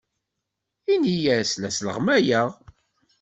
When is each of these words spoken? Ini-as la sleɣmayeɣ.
Ini-as 0.93 1.51
la 1.61 1.69
sleɣmayeɣ. 1.77 2.49